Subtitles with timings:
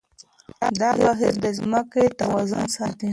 [0.79, 3.09] دا بهير د ځمکې توازن ساتي.